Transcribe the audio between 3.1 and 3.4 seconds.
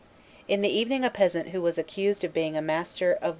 of Vaudery [i.